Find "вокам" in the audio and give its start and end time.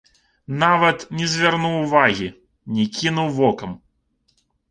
3.39-3.79